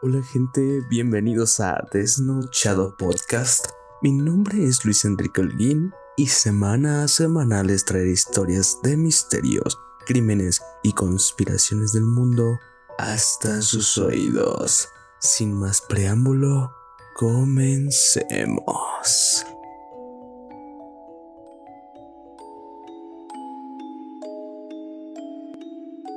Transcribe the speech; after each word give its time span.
Hola 0.00 0.22
gente, 0.22 0.80
bienvenidos 0.88 1.58
a 1.58 1.84
Desnochado 1.92 2.96
Podcast. 2.96 3.70
Mi 4.00 4.12
nombre 4.12 4.62
es 4.64 4.84
Luis 4.84 5.04
Enrique 5.04 5.40
Holguín 5.40 5.92
y 6.16 6.28
semana 6.28 7.02
a 7.02 7.08
semana 7.08 7.64
les 7.64 7.84
traeré 7.84 8.12
historias 8.12 8.78
de 8.84 8.96
misterios, 8.96 9.76
crímenes 10.06 10.62
y 10.84 10.92
conspiraciones 10.92 11.94
del 11.94 12.04
mundo 12.04 12.60
hasta 12.96 13.60
sus 13.60 13.98
oídos. 13.98 14.88
Sin 15.18 15.52
más 15.52 15.80
preámbulo, 15.80 16.72
comencemos. 17.16 18.24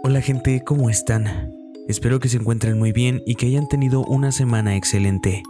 Hola 0.04 0.21
gente, 0.21 0.61
¿cómo 0.63 0.91
están? 0.91 1.60
Espero 1.91 2.21
que 2.21 2.29
se 2.29 2.37
encuentren 2.37 2.79
muy 2.79 2.93
bien 2.93 3.21
y 3.25 3.35
que 3.35 3.47
hayan 3.47 3.67
tenido 3.67 4.05
una 4.05 4.31
semana 4.31 4.77
excelente. 4.77 5.43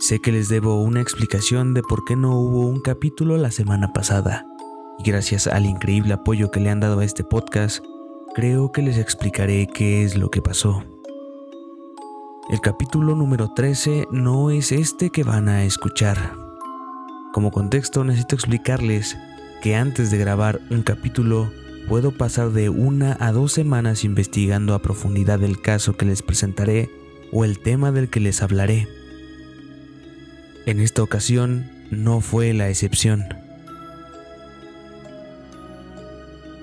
Sé 0.00 0.18
que 0.18 0.32
les 0.32 0.48
debo 0.48 0.82
una 0.82 1.00
explicación 1.00 1.74
de 1.74 1.82
por 1.82 2.04
qué 2.04 2.16
no 2.16 2.36
hubo 2.40 2.66
un 2.66 2.80
capítulo 2.80 3.36
la 3.36 3.52
semana 3.52 3.92
pasada, 3.92 4.48
y 4.98 5.08
gracias 5.08 5.46
al 5.46 5.66
increíble 5.66 6.12
apoyo 6.12 6.50
que 6.50 6.58
le 6.58 6.70
han 6.70 6.80
dado 6.80 6.98
a 6.98 7.04
este 7.04 7.22
podcast, 7.22 7.84
creo 8.34 8.72
que 8.72 8.82
les 8.82 8.98
explicaré 8.98 9.68
qué 9.68 10.02
es 10.02 10.16
lo 10.16 10.28
que 10.28 10.42
pasó. 10.42 10.82
El 12.50 12.60
capítulo 12.60 13.14
número 13.14 13.52
13 13.54 14.08
no 14.10 14.50
es 14.50 14.72
este 14.72 15.10
que 15.10 15.22
van 15.22 15.48
a 15.48 15.62
escuchar. 15.62 16.36
Como 17.32 17.52
contexto 17.52 18.02
necesito 18.02 18.34
explicarles 18.34 19.16
que 19.62 19.76
antes 19.76 20.10
de 20.10 20.18
grabar 20.18 20.60
un 20.72 20.82
capítulo 20.82 21.48
puedo 21.88 22.12
pasar 22.12 22.50
de 22.50 22.68
una 22.68 23.16
a 23.20 23.32
dos 23.32 23.52
semanas 23.52 24.04
investigando 24.04 24.74
a 24.74 24.82
profundidad 24.82 25.42
el 25.42 25.60
caso 25.60 25.96
que 25.96 26.06
les 26.06 26.22
presentaré 26.22 26.90
o 27.32 27.44
el 27.44 27.58
tema 27.58 27.92
del 27.92 28.08
que 28.08 28.20
les 28.20 28.42
hablaré. 28.42 28.88
En 30.66 30.80
esta 30.80 31.02
ocasión 31.02 31.70
no 31.90 32.20
fue 32.20 32.52
la 32.54 32.68
excepción. 32.68 33.24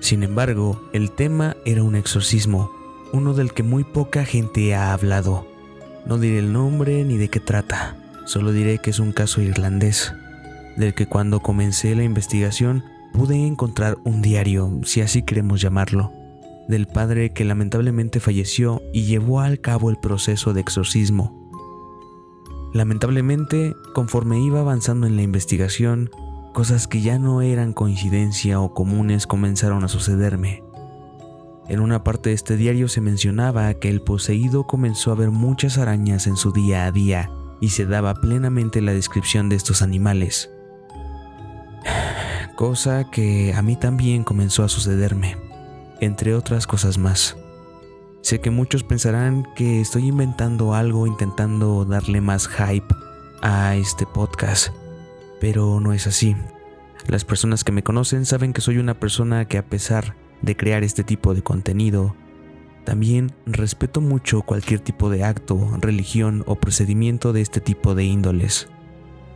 Sin 0.00 0.24
embargo, 0.24 0.82
el 0.92 1.12
tema 1.12 1.56
era 1.64 1.84
un 1.84 1.94
exorcismo, 1.94 2.72
uno 3.12 3.34
del 3.34 3.52
que 3.52 3.62
muy 3.62 3.84
poca 3.84 4.24
gente 4.24 4.74
ha 4.74 4.92
hablado. 4.92 5.46
No 6.06 6.18
diré 6.18 6.40
el 6.40 6.52
nombre 6.52 7.04
ni 7.04 7.16
de 7.18 7.28
qué 7.28 7.38
trata, 7.38 7.96
solo 8.26 8.50
diré 8.50 8.78
que 8.78 8.90
es 8.90 8.98
un 8.98 9.12
caso 9.12 9.40
irlandés, 9.40 10.12
del 10.76 10.94
que 10.94 11.06
cuando 11.06 11.40
comencé 11.40 11.94
la 11.94 12.02
investigación 12.02 12.82
pude 13.12 13.46
encontrar 13.46 13.98
un 14.04 14.22
diario, 14.22 14.80
si 14.84 15.00
así 15.00 15.22
queremos 15.22 15.60
llamarlo, 15.60 16.12
del 16.68 16.86
padre 16.86 17.30
que 17.30 17.44
lamentablemente 17.44 18.20
falleció 18.20 18.82
y 18.92 19.04
llevó 19.04 19.40
al 19.40 19.60
cabo 19.60 19.90
el 19.90 19.98
proceso 19.98 20.52
de 20.52 20.60
exorcismo. 20.60 21.38
Lamentablemente, 22.72 23.74
conforme 23.94 24.40
iba 24.40 24.60
avanzando 24.60 25.06
en 25.06 25.16
la 25.16 25.22
investigación, 25.22 26.10
cosas 26.54 26.88
que 26.88 27.02
ya 27.02 27.18
no 27.18 27.42
eran 27.42 27.72
coincidencia 27.72 28.60
o 28.60 28.72
comunes 28.72 29.26
comenzaron 29.26 29.84
a 29.84 29.88
sucederme. 29.88 30.62
En 31.68 31.80
una 31.80 32.02
parte 32.02 32.30
de 32.30 32.34
este 32.34 32.56
diario 32.56 32.88
se 32.88 33.00
mencionaba 33.00 33.72
que 33.74 33.88
el 33.88 34.00
poseído 34.00 34.66
comenzó 34.66 35.12
a 35.12 35.14
ver 35.14 35.30
muchas 35.30 35.78
arañas 35.78 36.26
en 36.26 36.36
su 36.36 36.52
día 36.52 36.86
a 36.86 36.92
día 36.92 37.30
y 37.60 37.68
se 37.68 37.86
daba 37.86 38.14
plenamente 38.14 38.80
la 38.80 38.92
descripción 38.92 39.48
de 39.48 39.56
estos 39.56 39.82
animales 39.82 40.50
cosa 42.54 43.10
que 43.10 43.54
a 43.54 43.62
mí 43.62 43.76
también 43.76 44.24
comenzó 44.24 44.64
a 44.64 44.68
sucederme, 44.68 45.36
entre 46.00 46.34
otras 46.34 46.66
cosas 46.66 46.98
más. 46.98 47.36
Sé 48.20 48.40
que 48.40 48.50
muchos 48.50 48.84
pensarán 48.84 49.46
que 49.56 49.80
estoy 49.80 50.06
inventando 50.06 50.74
algo 50.74 51.06
intentando 51.06 51.84
darle 51.84 52.20
más 52.20 52.48
hype 52.48 52.94
a 53.42 53.74
este 53.76 54.06
podcast, 54.06 54.68
pero 55.40 55.80
no 55.80 55.92
es 55.92 56.06
así. 56.06 56.36
Las 57.08 57.24
personas 57.24 57.64
que 57.64 57.72
me 57.72 57.82
conocen 57.82 58.26
saben 58.26 58.52
que 58.52 58.60
soy 58.60 58.78
una 58.78 58.94
persona 58.94 59.46
que 59.46 59.58
a 59.58 59.66
pesar 59.66 60.14
de 60.40 60.56
crear 60.56 60.84
este 60.84 61.02
tipo 61.02 61.34
de 61.34 61.42
contenido, 61.42 62.14
también 62.84 63.32
respeto 63.46 64.00
mucho 64.00 64.42
cualquier 64.42 64.80
tipo 64.80 65.10
de 65.10 65.24
acto, 65.24 65.58
religión 65.80 66.44
o 66.46 66.56
procedimiento 66.56 67.32
de 67.32 67.40
este 67.40 67.60
tipo 67.60 67.94
de 67.94 68.04
índoles. 68.04 68.68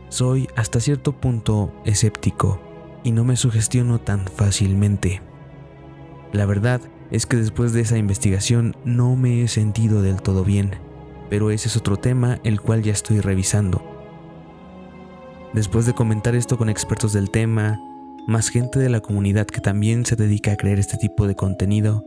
Soy 0.09 0.47
hasta 0.55 0.79
cierto 0.79 1.13
punto 1.13 1.73
escéptico 1.85 2.61
y 3.07 3.13
no 3.13 3.23
me 3.23 3.37
sugestiono 3.37 3.99
tan 3.99 4.27
fácilmente. 4.27 5.21
La 6.33 6.45
verdad 6.45 6.81
es 7.09 7.25
que 7.25 7.37
después 7.37 7.71
de 7.71 7.79
esa 7.79 7.97
investigación 7.97 8.75
no 8.83 9.15
me 9.15 9.41
he 9.41 9.47
sentido 9.47 10.01
del 10.01 10.21
todo 10.21 10.43
bien, 10.43 10.75
pero 11.29 11.49
ese 11.49 11.69
es 11.69 11.77
otro 11.77 11.95
tema 11.95 12.41
el 12.43 12.59
cual 12.59 12.83
ya 12.83 12.91
estoy 12.91 13.21
revisando. 13.21 13.81
Después 15.53 15.85
de 15.85 15.93
comentar 15.93 16.35
esto 16.35 16.57
con 16.57 16.67
expertos 16.67 17.13
del 17.13 17.29
tema, 17.29 17.79
más 18.27 18.49
gente 18.49 18.77
de 18.77 18.89
la 18.89 18.99
comunidad 18.99 19.47
que 19.47 19.61
también 19.61 20.05
se 20.05 20.17
dedica 20.17 20.51
a 20.51 20.57
crear 20.57 20.77
este 20.77 20.97
tipo 20.97 21.27
de 21.27 21.35
contenido, 21.35 22.03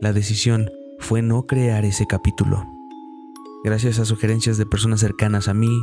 la 0.00 0.14
decisión 0.14 0.70
fue 1.00 1.20
no 1.20 1.42
crear 1.42 1.84
ese 1.84 2.06
capítulo. 2.06 2.64
Gracias 3.62 3.98
a 3.98 4.06
sugerencias 4.06 4.56
de 4.56 4.64
personas 4.64 5.00
cercanas 5.00 5.48
a 5.48 5.52
mí, 5.52 5.82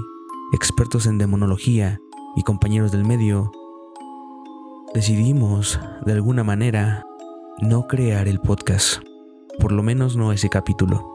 expertos 0.52 1.06
en 1.06 1.20
demonología 1.20 2.00
y 2.36 2.42
compañeros 2.42 2.92
del 2.92 3.06
medio, 3.06 3.52
decidimos, 4.94 5.80
de 6.06 6.14
alguna 6.14 6.44
manera, 6.44 7.06
no 7.62 7.88
crear 7.88 8.28
el 8.28 8.40
podcast, 8.40 9.02
por 9.60 9.72
lo 9.72 9.84
menos 9.84 10.16
no 10.16 10.32
ese 10.32 10.50
capítulo. 10.50 11.06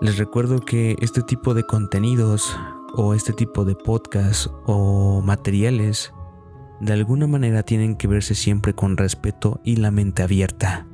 Les 0.00 0.18
recuerdo 0.18 0.60
que 0.60 0.96
este 1.00 1.22
tipo 1.22 1.54
de 1.54 1.64
contenidos 1.64 2.56
o 2.94 3.14
este 3.14 3.32
tipo 3.32 3.64
de 3.64 3.74
podcast 3.74 4.46
o 4.66 5.20
materiales 5.22 6.12
de 6.80 6.92
alguna 6.92 7.26
manera 7.26 7.62
tienen 7.62 7.96
que 7.96 8.08
verse 8.08 8.34
siempre 8.34 8.74
con 8.74 8.96
respeto 8.96 9.60
y 9.64 9.76
la 9.76 9.90
mente 9.90 10.22
abierta. 10.22 10.86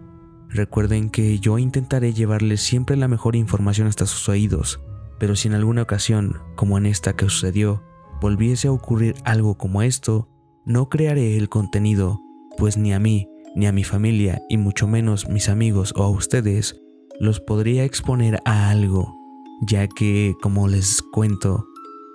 Recuerden 0.48 1.10
que 1.10 1.38
yo 1.38 1.58
intentaré 1.58 2.12
llevarles 2.12 2.62
siempre 2.62 2.96
la 2.96 3.08
mejor 3.08 3.36
información 3.36 3.86
hasta 3.86 4.06
sus 4.06 4.28
oídos, 4.28 4.80
pero 5.18 5.36
si 5.36 5.48
en 5.48 5.54
alguna 5.54 5.82
ocasión, 5.82 6.40
como 6.56 6.78
en 6.78 6.86
esta 6.86 7.14
que 7.14 7.28
sucedió, 7.28 7.82
volviese 8.20 8.68
a 8.68 8.72
ocurrir 8.72 9.14
algo 9.24 9.56
como 9.56 9.82
esto, 9.82 10.28
no 10.64 10.88
crearé 10.88 11.36
el 11.36 11.48
contenido, 11.48 12.20
pues 12.56 12.76
ni 12.76 12.92
a 12.92 12.98
mí, 12.98 13.28
ni 13.54 13.66
a 13.66 13.72
mi 13.72 13.84
familia, 13.84 14.40
y 14.48 14.56
mucho 14.56 14.86
menos 14.86 15.28
mis 15.28 15.48
amigos 15.48 15.92
o 15.96 16.02
a 16.02 16.10
ustedes, 16.10 16.80
los 17.20 17.40
podría 17.40 17.84
exponer 17.84 18.40
a 18.44 18.70
algo, 18.70 19.14
ya 19.62 19.88
que, 19.88 20.34
como 20.40 20.68
les 20.68 21.02
cuento, 21.02 21.66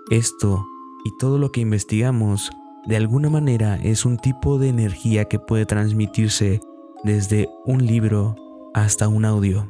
esto 0.09 0.65
y 1.05 1.09
todo 1.19 1.37
lo 1.37 1.51
que 1.51 1.61
investigamos 1.61 2.51
de 2.85 2.97
alguna 2.97 3.29
manera 3.29 3.77
es 3.77 4.05
un 4.05 4.17
tipo 4.17 4.59
de 4.59 4.69
energía 4.69 5.25
que 5.25 5.39
puede 5.39 5.65
transmitirse 5.65 6.59
desde 7.03 7.49
un 7.65 7.85
libro 7.85 8.35
hasta 8.73 9.07
un 9.07 9.25
audio. 9.25 9.69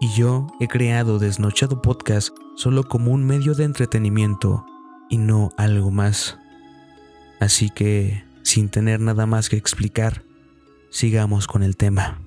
Y 0.00 0.08
yo 0.16 0.46
he 0.60 0.68
creado 0.68 1.18
Desnochado 1.18 1.80
Podcast 1.80 2.30
solo 2.56 2.84
como 2.84 3.12
un 3.12 3.24
medio 3.24 3.54
de 3.54 3.64
entretenimiento 3.64 4.64
y 5.08 5.18
no 5.18 5.50
algo 5.56 5.90
más. 5.90 6.38
Así 7.44 7.68
que, 7.68 8.24
sin 8.42 8.70
tener 8.70 9.00
nada 9.00 9.26
más 9.26 9.50
que 9.50 9.58
explicar, 9.58 10.22
sigamos 10.88 11.46
con 11.46 11.62
el 11.62 11.76
tema. 11.76 12.22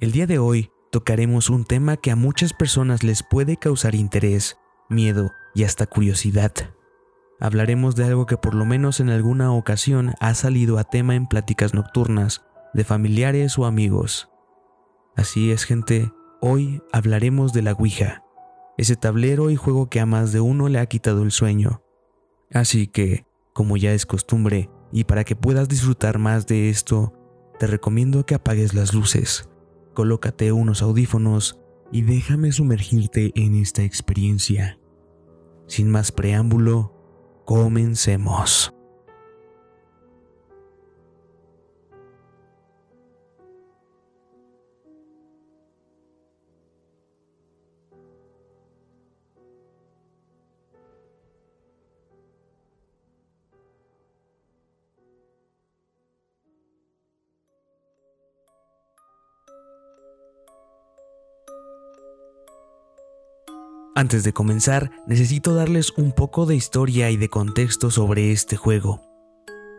El 0.00 0.10
día 0.10 0.26
de 0.26 0.40
hoy 0.40 0.72
tocaremos 0.90 1.48
un 1.48 1.64
tema 1.64 1.96
que 1.96 2.10
a 2.10 2.16
muchas 2.16 2.54
personas 2.54 3.04
les 3.04 3.22
puede 3.22 3.56
causar 3.56 3.94
interés, 3.94 4.56
miedo 4.88 5.30
y 5.54 5.62
hasta 5.62 5.86
curiosidad. 5.86 6.50
Hablaremos 7.38 7.94
de 7.94 8.06
algo 8.06 8.26
que 8.26 8.36
por 8.36 8.56
lo 8.56 8.64
menos 8.64 8.98
en 8.98 9.10
alguna 9.10 9.52
ocasión 9.52 10.14
ha 10.18 10.34
salido 10.34 10.78
a 10.78 10.82
tema 10.82 11.14
en 11.14 11.28
pláticas 11.28 11.72
nocturnas 11.72 12.44
de 12.72 12.82
familiares 12.82 13.56
o 13.60 13.64
amigos. 13.64 14.33
Así 15.16 15.52
es, 15.52 15.64
gente, 15.64 16.12
hoy 16.40 16.82
hablaremos 16.92 17.52
de 17.52 17.62
la 17.62 17.72
Ouija, 17.72 18.24
ese 18.76 18.96
tablero 18.96 19.50
y 19.50 19.56
juego 19.56 19.88
que 19.88 20.00
a 20.00 20.06
más 20.06 20.32
de 20.32 20.40
uno 20.40 20.68
le 20.68 20.80
ha 20.80 20.86
quitado 20.86 21.22
el 21.22 21.30
sueño. 21.30 21.82
Así 22.52 22.88
que, 22.88 23.24
como 23.52 23.76
ya 23.76 23.92
es 23.92 24.06
costumbre, 24.06 24.70
y 24.90 25.04
para 25.04 25.22
que 25.22 25.36
puedas 25.36 25.68
disfrutar 25.68 26.18
más 26.18 26.48
de 26.48 26.68
esto, 26.68 27.12
te 27.60 27.68
recomiendo 27.68 28.26
que 28.26 28.34
apagues 28.34 28.74
las 28.74 28.92
luces, 28.92 29.48
colócate 29.94 30.50
unos 30.50 30.82
audífonos 30.82 31.60
y 31.92 32.02
déjame 32.02 32.50
sumergirte 32.50 33.30
en 33.36 33.54
esta 33.54 33.84
experiencia. 33.84 34.80
Sin 35.68 35.90
más 35.90 36.10
preámbulo, 36.10 36.92
comencemos. 37.44 38.73
Antes 63.96 64.24
de 64.24 64.32
comenzar, 64.32 64.90
necesito 65.06 65.54
darles 65.54 65.92
un 65.96 66.10
poco 66.10 66.46
de 66.46 66.56
historia 66.56 67.10
y 67.10 67.16
de 67.16 67.28
contexto 67.28 67.92
sobre 67.92 68.32
este 68.32 68.56
juego. 68.56 69.00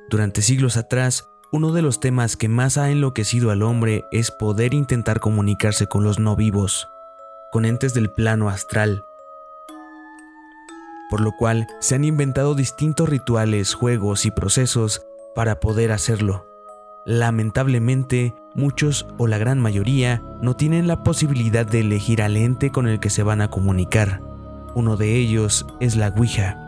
Durante 0.09 0.41
siglos 0.41 0.77
atrás, 0.77 1.27
uno 1.51 1.73
de 1.73 1.81
los 1.81 1.99
temas 1.99 2.37
que 2.37 2.47
más 2.47 2.77
ha 2.77 2.91
enloquecido 2.91 3.51
al 3.51 3.61
hombre 3.61 4.05
es 4.13 4.31
poder 4.31 4.73
intentar 4.73 5.19
comunicarse 5.19 5.87
con 5.87 6.05
los 6.05 6.17
no 6.17 6.37
vivos, 6.37 6.87
con 7.51 7.65
entes 7.65 7.93
del 7.93 8.09
plano 8.09 8.47
astral. 8.47 9.03
Por 11.09 11.19
lo 11.19 11.33
cual 11.33 11.67
se 11.81 11.95
han 11.95 12.05
inventado 12.05 12.55
distintos 12.55 13.09
rituales, 13.09 13.73
juegos 13.73 14.25
y 14.25 14.31
procesos 14.31 15.05
para 15.35 15.59
poder 15.59 15.91
hacerlo. 15.91 16.47
Lamentablemente, 17.05 18.33
muchos 18.55 19.05
o 19.17 19.27
la 19.27 19.37
gran 19.37 19.59
mayoría 19.59 20.21
no 20.41 20.55
tienen 20.55 20.87
la 20.87 21.03
posibilidad 21.03 21.65
de 21.65 21.81
elegir 21.81 22.21
al 22.21 22.37
ente 22.37 22.71
con 22.71 22.87
el 22.87 22.99
que 22.99 23.09
se 23.09 23.23
van 23.23 23.41
a 23.41 23.49
comunicar. 23.49 24.21
Uno 24.73 24.97
de 24.97 25.15
ellos 25.15 25.65
es 25.79 25.95
la 25.95 26.09
Ouija. 26.09 26.65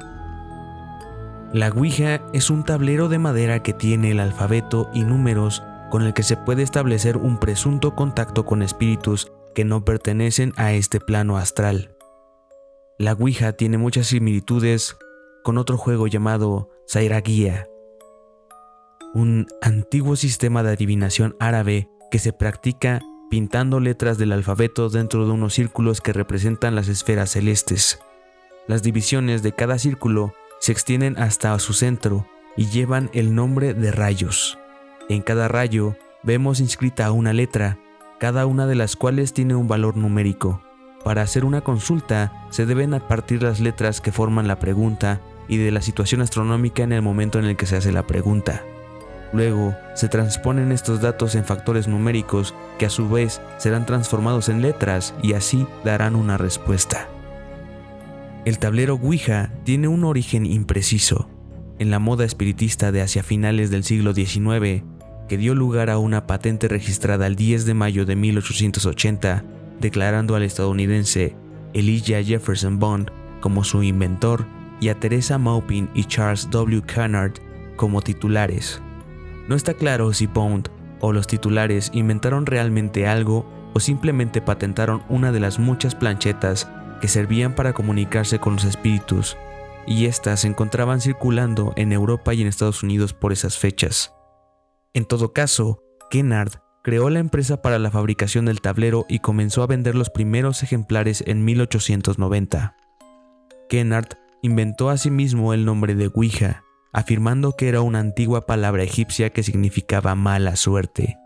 La 1.53 1.69
Ouija 1.69 2.21
es 2.33 2.49
un 2.49 2.63
tablero 2.63 3.07
de 3.09 3.19
madera 3.19 3.63
que 3.63 3.73
tiene 3.73 4.11
el 4.11 4.19
alfabeto 4.19 4.89
y 4.93 5.03
números 5.03 5.63
con 5.89 6.03
el 6.03 6.13
que 6.13 6.23
se 6.23 6.37
puede 6.37 6.63
establecer 6.63 7.17
un 7.17 7.39
presunto 7.39 7.95
contacto 7.95 8.45
con 8.45 8.61
espíritus 8.61 9.31
que 9.55 9.63
no 9.63 9.83
pertenecen 9.83 10.53
a 10.57 10.73
este 10.73 10.99
plano 10.99 11.37
astral. 11.37 11.95
La 12.99 13.13
Ouija 13.13 13.53
tiene 13.53 13.77
muchas 13.77 14.07
similitudes 14.07 14.97
con 15.43 15.57
otro 15.57 15.77
juego 15.77 16.07
llamado 16.07 16.69
Zairaguía, 16.89 17.67
un 19.17 19.47
antiguo 19.63 20.15
sistema 20.15 20.61
de 20.61 20.73
adivinación 20.73 21.35
árabe 21.39 21.89
que 22.11 22.19
se 22.19 22.33
practica 22.33 23.01
pintando 23.31 23.79
letras 23.79 24.19
del 24.19 24.31
alfabeto 24.31 24.89
dentro 24.89 25.25
de 25.25 25.31
unos 25.31 25.55
círculos 25.55 26.01
que 26.01 26.13
representan 26.13 26.75
las 26.75 26.87
esferas 26.87 27.31
celestes. 27.31 27.99
Las 28.67 28.83
divisiones 28.83 29.41
de 29.41 29.53
cada 29.53 29.79
círculo 29.79 30.35
se 30.59 30.71
extienden 30.71 31.17
hasta 31.17 31.57
su 31.57 31.73
centro 31.73 32.27
y 32.55 32.67
llevan 32.67 33.09
el 33.11 33.33
nombre 33.33 33.73
de 33.73 33.91
rayos. 33.91 34.59
En 35.09 35.23
cada 35.23 35.47
rayo 35.47 35.95
vemos 36.21 36.59
inscrita 36.59 37.11
una 37.11 37.33
letra, 37.33 37.79
cada 38.19 38.45
una 38.45 38.67
de 38.67 38.75
las 38.75 38.95
cuales 38.95 39.33
tiene 39.33 39.55
un 39.55 39.67
valor 39.67 39.97
numérico. 39.97 40.61
Para 41.03 41.23
hacer 41.23 41.43
una 41.43 41.61
consulta 41.61 42.45
se 42.51 42.67
deben 42.67 42.91
partir 43.09 43.41
las 43.41 43.59
letras 43.61 43.99
que 43.99 44.11
forman 44.11 44.47
la 44.47 44.59
pregunta 44.59 45.21
y 45.47 45.57
de 45.57 45.71
la 45.71 45.81
situación 45.81 46.21
astronómica 46.21 46.83
en 46.83 46.93
el 46.93 47.01
momento 47.01 47.39
en 47.39 47.45
el 47.45 47.57
que 47.57 47.65
se 47.65 47.77
hace 47.77 47.91
la 47.91 48.05
pregunta. 48.05 48.63
Luego, 49.33 49.75
se 49.93 50.07
transponen 50.07 50.71
estos 50.71 51.01
datos 51.01 51.35
en 51.35 51.43
factores 51.43 51.87
numéricos 51.87 52.55
que 52.79 52.85
a 52.85 52.89
su 52.89 53.09
vez 53.09 53.41
serán 53.57 53.85
transformados 53.85 54.49
en 54.49 54.61
letras 54.61 55.13
y 55.21 55.33
así 55.33 55.67
darán 55.83 56.15
una 56.15 56.37
respuesta. 56.37 57.07
El 58.45 58.59
tablero 58.59 58.95
Ouija 58.95 59.51
tiene 59.65 59.89
un 59.89 60.05
origen 60.05 60.45
impreciso. 60.45 61.29
En 61.79 61.91
la 61.91 61.99
moda 61.99 62.23
espiritista 62.23 62.91
de 62.91 63.01
hacia 63.01 63.21
finales 63.21 63.69
del 63.69 63.83
siglo 63.83 64.13
XIX, 64.13 64.83
que 65.27 65.37
dio 65.37 65.53
lugar 65.53 65.89
a 65.89 65.97
una 65.97 66.25
patente 66.25 66.67
registrada 66.67 67.27
el 67.27 67.35
10 67.35 67.65
de 67.65 67.73
mayo 67.73 68.05
de 68.05 68.15
1880, 68.15 69.43
declarando 69.81 70.35
al 70.35 70.43
estadounidense 70.43 71.35
Elijah 71.73 72.23
Jefferson 72.23 72.79
Bond 72.79 73.11
como 73.41 73.63
su 73.63 73.83
inventor 73.83 74.45
y 74.79 74.89
a 74.89 74.99
Teresa 74.99 75.37
Maupin 75.37 75.89
y 75.93 76.05
Charles 76.05 76.49
W. 76.49 76.81
Cunard 76.81 77.33
como 77.75 78.01
titulares. 78.01 78.81
No 79.47 79.55
está 79.55 79.73
claro 79.73 80.13
si 80.13 80.27
Bond 80.27 80.69
o 80.99 81.13
los 81.13 81.27
titulares 81.27 81.89
inventaron 81.93 82.45
realmente 82.45 83.07
algo 83.07 83.45
o 83.73 83.79
simplemente 83.79 84.41
patentaron 84.41 85.03
una 85.09 85.31
de 85.31 85.39
las 85.39 85.59
muchas 85.59 85.95
planchetas 85.95 86.69
que 87.01 87.07
servían 87.07 87.53
para 87.55 87.73
comunicarse 87.73 88.39
con 88.39 88.53
los 88.53 88.65
espíritus, 88.65 89.37
y 89.85 90.05
éstas 90.05 90.41
se 90.41 90.47
encontraban 90.47 90.99
circulando 90.99 91.73
en 91.75 91.93
Europa 91.93 92.33
y 92.33 92.41
en 92.41 92.47
Estados 92.47 92.83
Unidos 92.83 93.13
por 93.13 93.31
esas 93.31 93.57
fechas. 93.57 94.13
En 94.93 95.05
todo 95.05 95.31
caso, 95.31 95.83
Kennard 96.09 96.61
creó 96.83 97.09
la 97.09 97.19
empresa 97.19 97.61
para 97.61 97.79
la 97.79 97.91
fabricación 97.91 98.45
del 98.45 98.61
tablero 98.61 99.05
y 99.07 99.19
comenzó 99.19 99.63
a 99.63 99.67
vender 99.67 99.95
los 99.95 100.09
primeros 100.09 100.63
ejemplares 100.63 101.23
en 101.27 101.45
1890. 101.45 102.75
Kennard 103.69 104.17
inventó 104.41 104.89
asimismo 104.89 105.53
el 105.53 105.65
nombre 105.65 105.95
de 105.95 106.09
Ouija, 106.13 106.63
afirmando 106.93 107.53
que 107.53 107.69
era 107.69 107.81
una 107.81 107.99
antigua 107.99 108.45
palabra 108.45 108.83
egipcia 108.83 109.29
que 109.31 109.43
significaba 109.43 110.15
mala 110.15 110.55
suerte. 110.55 111.17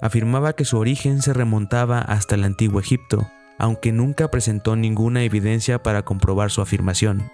Afirmaba 0.00 0.54
que 0.54 0.64
su 0.64 0.78
origen 0.78 1.22
se 1.22 1.32
remontaba 1.32 2.00
hasta 2.00 2.34
el 2.34 2.44
antiguo 2.44 2.80
Egipto, 2.80 3.26
aunque 3.58 3.92
nunca 3.92 4.30
presentó 4.30 4.76
ninguna 4.76 5.22
evidencia 5.22 5.82
para 5.82 6.04
comprobar 6.04 6.50
su 6.50 6.60
afirmación. 6.60 7.30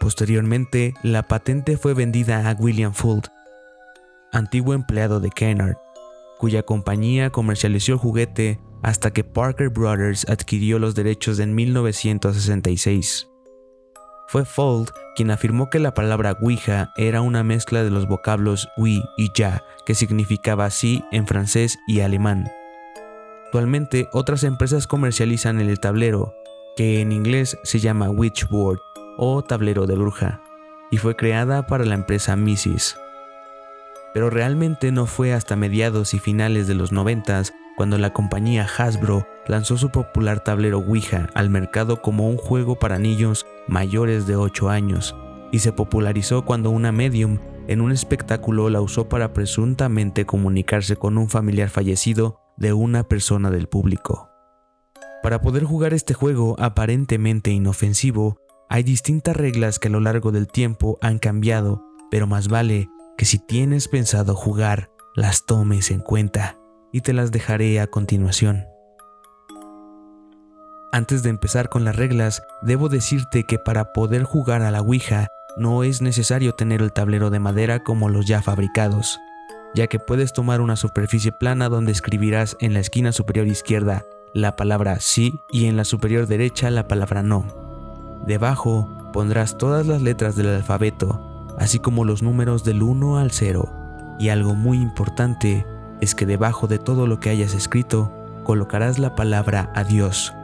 Posteriormente, 0.00 0.94
la 1.02 1.22
patente 1.28 1.76
fue 1.76 1.94
vendida 1.94 2.50
a 2.50 2.54
William 2.54 2.92
Fuld, 2.92 3.28
antiguo 4.32 4.74
empleado 4.74 5.20
de 5.20 5.30
Kennard, 5.30 5.76
cuya 6.38 6.64
compañía 6.64 7.30
comercializó 7.30 7.92
el 7.92 7.98
juguete 7.98 8.60
hasta 8.82 9.12
que 9.12 9.22
Parker 9.22 9.68
Brothers 9.68 10.28
adquirió 10.28 10.80
los 10.80 10.96
derechos 10.96 11.38
en 11.38 11.54
1966. 11.54 13.28
Fue 14.26 14.44
Fold 14.44 14.90
quien 15.14 15.30
afirmó 15.30 15.68
que 15.68 15.78
la 15.78 15.94
palabra 15.94 16.36
Ouija 16.40 16.92
era 16.96 17.20
una 17.20 17.44
mezcla 17.44 17.84
de 17.84 17.90
los 17.90 18.06
vocablos 18.06 18.68
oui 18.76 19.04
y 19.16 19.30
ya, 19.34 19.62
que 19.84 19.94
significaba 19.94 20.70
sí 20.70 21.04
en 21.10 21.26
francés 21.26 21.78
y 21.86 22.00
alemán. 22.00 22.50
Actualmente 23.46 24.08
otras 24.12 24.44
empresas 24.44 24.86
comercializan 24.86 25.60
el 25.60 25.78
tablero, 25.78 26.34
que 26.76 27.00
en 27.00 27.12
inglés 27.12 27.58
se 27.64 27.80
llama 27.80 28.08
Witchboard 28.08 28.80
o 29.18 29.42
tablero 29.42 29.86
de 29.86 29.94
bruja, 29.94 30.40
y 30.90 30.96
fue 30.96 31.16
creada 31.16 31.66
para 31.66 31.84
la 31.84 31.94
empresa 31.94 32.34
Mises. 32.34 32.96
Pero 34.14 34.30
realmente 34.30 34.92
no 34.92 35.04
fue 35.04 35.34
hasta 35.34 35.56
mediados 35.56 36.14
y 36.14 36.18
finales 36.18 36.66
de 36.66 36.74
los 36.74 36.92
90 36.92 37.42
cuando 37.76 37.98
la 37.98 38.12
compañía 38.12 38.66
Hasbro 38.66 39.26
lanzó 39.46 39.76
su 39.76 39.90
popular 39.90 40.40
tablero 40.40 40.78
Ouija 40.78 41.28
al 41.34 41.50
mercado 41.50 42.00
como 42.00 42.28
un 42.28 42.36
juego 42.36 42.78
para 42.78 42.98
niños 42.98 43.46
mayores 43.68 44.26
de 44.26 44.36
8 44.36 44.68
años, 44.68 45.16
y 45.52 45.60
se 45.60 45.72
popularizó 45.72 46.44
cuando 46.44 46.70
una 46.70 46.92
medium 46.92 47.38
en 47.68 47.80
un 47.80 47.92
espectáculo 47.92 48.70
la 48.70 48.80
usó 48.80 49.08
para 49.08 49.32
presuntamente 49.32 50.26
comunicarse 50.26 50.96
con 50.96 51.18
un 51.18 51.28
familiar 51.28 51.68
fallecido 51.68 52.40
de 52.56 52.72
una 52.72 53.04
persona 53.04 53.50
del 53.50 53.68
público. 53.68 54.30
Para 55.22 55.40
poder 55.40 55.64
jugar 55.64 55.94
este 55.94 56.14
juego 56.14 56.56
aparentemente 56.58 57.50
inofensivo, 57.50 58.38
hay 58.68 58.82
distintas 58.82 59.36
reglas 59.36 59.78
que 59.78 59.88
a 59.88 59.90
lo 59.90 60.00
largo 60.00 60.32
del 60.32 60.48
tiempo 60.48 60.98
han 61.00 61.18
cambiado, 61.18 61.84
pero 62.10 62.26
más 62.26 62.48
vale 62.48 62.88
que 63.16 63.24
si 63.24 63.38
tienes 63.38 63.86
pensado 63.86 64.34
jugar, 64.34 64.90
las 65.14 65.44
tomes 65.46 65.90
en 65.90 66.00
cuenta 66.00 66.58
y 66.92 67.02
te 67.02 67.12
las 67.12 67.30
dejaré 67.30 67.80
a 67.80 67.86
continuación. 67.86 68.71
Antes 70.94 71.22
de 71.22 71.30
empezar 71.30 71.70
con 71.70 71.86
las 71.86 71.96
reglas, 71.96 72.42
debo 72.60 72.90
decirte 72.90 73.44
que 73.44 73.58
para 73.58 73.94
poder 73.94 74.24
jugar 74.24 74.60
a 74.60 74.70
la 74.70 74.82
Ouija 74.82 75.28
no 75.56 75.84
es 75.84 76.02
necesario 76.02 76.52
tener 76.52 76.82
el 76.82 76.92
tablero 76.92 77.30
de 77.30 77.38
madera 77.38 77.82
como 77.82 78.10
los 78.10 78.26
ya 78.26 78.42
fabricados, 78.42 79.18
ya 79.74 79.86
que 79.86 79.98
puedes 79.98 80.34
tomar 80.34 80.60
una 80.60 80.76
superficie 80.76 81.32
plana 81.32 81.70
donde 81.70 81.92
escribirás 81.92 82.58
en 82.60 82.74
la 82.74 82.80
esquina 82.80 83.12
superior 83.12 83.46
izquierda 83.46 84.04
la 84.34 84.54
palabra 84.54 85.00
sí 85.00 85.40
y 85.50 85.64
en 85.64 85.78
la 85.78 85.86
superior 85.86 86.26
derecha 86.26 86.70
la 86.70 86.88
palabra 86.88 87.22
no. 87.22 87.46
Debajo 88.26 89.10
pondrás 89.14 89.56
todas 89.56 89.86
las 89.86 90.02
letras 90.02 90.36
del 90.36 90.48
alfabeto, 90.48 91.54
así 91.58 91.78
como 91.78 92.04
los 92.04 92.22
números 92.22 92.64
del 92.64 92.82
1 92.82 93.16
al 93.16 93.30
0, 93.30 94.16
y 94.18 94.28
algo 94.28 94.54
muy 94.54 94.76
importante 94.76 95.66
es 96.02 96.14
que 96.14 96.26
debajo 96.26 96.66
de 96.66 96.78
todo 96.78 97.06
lo 97.06 97.18
que 97.18 97.30
hayas 97.30 97.54
escrito 97.54 98.12
colocarás 98.44 98.98
la 98.98 99.14
palabra 99.14 99.72
adiós 99.74 100.34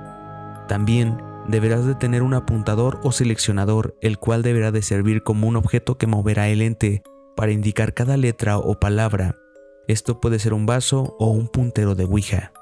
también 0.68 1.18
deberás 1.48 1.84
de 1.84 1.96
tener 1.96 2.22
un 2.22 2.34
apuntador 2.34 3.00
o 3.02 3.10
seleccionador, 3.10 3.96
el 4.00 4.18
cual 4.18 4.42
deberá 4.42 4.70
de 4.70 4.82
servir 4.82 5.24
como 5.24 5.48
un 5.48 5.56
objeto 5.56 5.98
que 5.98 6.06
moverá 6.06 6.48
el 6.48 6.62
ente 6.62 7.02
para 7.34 7.50
indicar 7.50 7.94
cada 7.94 8.16
letra 8.16 8.58
o 8.58 8.78
palabra. 8.78 9.36
Esto 9.88 10.20
puede 10.20 10.38
ser 10.38 10.52
un 10.52 10.66
vaso 10.66 11.16
o 11.18 11.30
un 11.30 11.48
puntero 11.48 11.96
de 11.96 12.04
Ouija. 12.04 12.52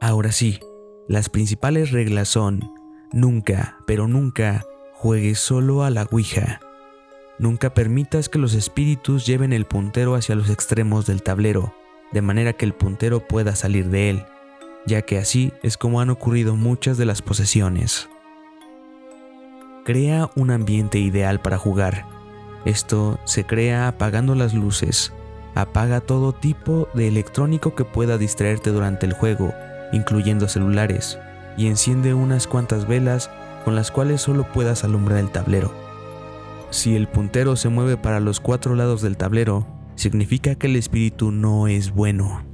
Ahora 0.00 0.32
sí, 0.32 0.58
las 1.06 1.28
principales 1.28 1.92
reglas 1.92 2.28
son, 2.28 2.60
nunca, 3.12 3.78
pero 3.86 4.08
nunca, 4.08 4.64
juegues 4.94 5.38
solo 5.38 5.84
a 5.84 5.90
la 5.90 6.08
Ouija. 6.10 6.60
Nunca 7.38 7.74
permitas 7.74 8.28
que 8.28 8.38
los 8.38 8.54
espíritus 8.54 9.26
lleven 9.26 9.52
el 9.52 9.66
puntero 9.66 10.14
hacia 10.14 10.34
los 10.34 10.48
extremos 10.48 11.06
del 11.06 11.22
tablero, 11.22 11.74
de 12.12 12.22
manera 12.22 12.54
que 12.54 12.64
el 12.64 12.72
puntero 12.72 13.26
pueda 13.26 13.54
salir 13.54 13.90
de 13.90 14.10
él 14.10 14.24
ya 14.86 15.02
que 15.02 15.18
así 15.18 15.52
es 15.62 15.76
como 15.76 16.00
han 16.00 16.10
ocurrido 16.10 16.56
muchas 16.56 16.98
de 16.98 17.06
las 17.06 17.22
posesiones. 17.22 18.08
Crea 19.84 20.30
un 20.34 20.50
ambiente 20.50 20.98
ideal 20.98 21.40
para 21.40 21.58
jugar. 21.58 22.06
Esto 22.64 23.18
se 23.24 23.44
crea 23.44 23.88
apagando 23.88 24.34
las 24.34 24.54
luces. 24.54 25.12
Apaga 25.54 26.00
todo 26.00 26.32
tipo 26.32 26.88
de 26.94 27.08
electrónico 27.08 27.74
que 27.74 27.84
pueda 27.84 28.18
distraerte 28.18 28.70
durante 28.70 29.06
el 29.06 29.12
juego, 29.12 29.52
incluyendo 29.92 30.48
celulares, 30.48 31.18
y 31.56 31.66
enciende 31.66 32.14
unas 32.14 32.46
cuantas 32.46 32.88
velas 32.88 33.30
con 33.64 33.74
las 33.74 33.90
cuales 33.90 34.22
solo 34.22 34.44
puedas 34.52 34.84
alumbrar 34.84 35.18
el 35.18 35.30
tablero. 35.30 35.72
Si 36.70 36.96
el 36.96 37.06
puntero 37.06 37.54
se 37.56 37.68
mueve 37.68 37.96
para 37.96 38.20
los 38.20 38.40
cuatro 38.40 38.74
lados 38.74 39.00
del 39.00 39.16
tablero, 39.16 39.66
significa 39.94 40.54
que 40.54 40.66
el 40.66 40.76
espíritu 40.76 41.30
no 41.30 41.68
es 41.68 41.92
bueno. 41.92 42.53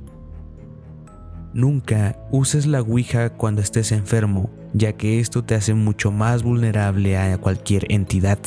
Nunca 1.52 2.16
uses 2.30 2.66
la 2.66 2.80
Ouija 2.80 3.30
cuando 3.30 3.61
estés 3.61 3.90
enfermo, 3.90 4.50
ya 4.73 4.92
que 4.92 5.19
esto 5.19 5.42
te 5.42 5.57
hace 5.57 5.75
mucho 5.75 6.12
más 6.12 6.45
vulnerable 6.45 7.19
a 7.19 7.37
cualquier 7.38 7.90
entidad. 7.92 8.38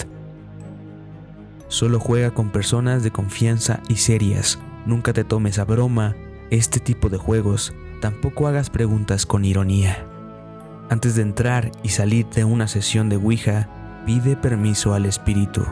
Solo 1.68 2.00
juega 2.00 2.32
con 2.32 2.52
personas 2.52 3.04
de 3.04 3.12
confianza 3.12 3.82
y 3.90 3.98
serias. 3.98 4.58
Nunca 4.86 5.12
te 5.12 5.26
tomes 5.26 5.60
a 5.60 5.66
broma 5.66 6.16
este 6.50 6.80
tipo 6.80 7.10
de 7.10 7.18
juegos. 7.18 7.74
Tampoco 8.00 8.48
hagas 8.48 8.70
preguntas 8.70 9.26
con 9.26 9.44
ironía. 9.44 10.06
Antes 10.90 11.16
de 11.16 11.24
entrar 11.24 11.72
y 11.82 11.90
salir 11.90 12.28
de 12.28 12.46
una 12.46 12.68
sesión 12.68 13.10
de 13.10 13.18
Ouija, 13.18 13.68
pide 14.06 14.38
permiso 14.38 14.94
al 14.94 15.06
espíritu. 15.06 15.66